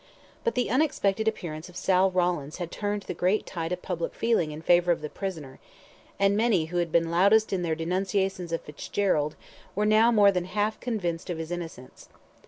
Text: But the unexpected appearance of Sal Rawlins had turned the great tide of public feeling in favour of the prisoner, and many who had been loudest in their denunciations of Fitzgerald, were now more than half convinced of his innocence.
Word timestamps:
But 0.43 0.55
the 0.55 0.71
unexpected 0.71 1.27
appearance 1.27 1.69
of 1.69 1.77
Sal 1.77 2.09
Rawlins 2.09 2.57
had 2.57 2.71
turned 2.71 3.03
the 3.03 3.13
great 3.13 3.45
tide 3.45 3.71
of 3.71 3.83
public 3.83 4.15
feeling 4.15 4.49
in 4.51 4.63
favour 4.63 4.91
of 4.91 5.01
the 5.01 5.11
prisoner, 5.11 5.59
and 6.17 6.35
many 6.35 6.65
who 6.73 6.77
had 6.77 6.91
been 6.91 7.11
loudest 7.11 7.53
in 7.53 7.61
their 7.61 7.75
denunciations 7.75 8.51
of 8.51 8.61
Fitzgerald, 8.61 9.35
were 9.75 9.85
now 9.85 10.11
more 10.11 10.31
than 10.31 10.45
half 10.45 10.79
convinced 10.79 11.29
of 11.29 11.37
his 11.37 11.51
innocence. 11.51 12.09